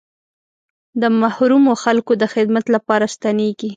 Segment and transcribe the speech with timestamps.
[1.01, 3.69] د محرومو خلکو د خدمت لپاره ستنېږي.